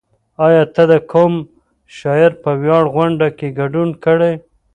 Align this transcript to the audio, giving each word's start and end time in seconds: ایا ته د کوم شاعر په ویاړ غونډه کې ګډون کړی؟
ایا 0.45 0.63
ته 0.75 0.83
د 0.91 0.93
کوم 1.11 1.33
شاعر 1.97 2.31
په 2.43 2.51
ویاړ 2.61 2.83
غونډه 2.95 3.27
کې 3.37 3.47
ګډون 3.59 3.89
کړی؟ 4.03 4.33